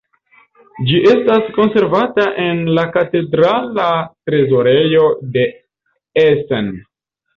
Ĝi 0.91 1.01
estas 1.09 1.51
konservata 1.57 2.25
en 2.45 2.63
la 2.79 2.85
katedrala 2.97 3.85
trezorejo 4.31 5.05
de 5.37 5.45
Essen. 6.27 6.77